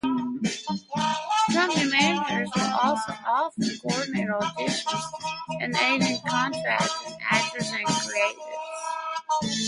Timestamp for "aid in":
5.75-6.17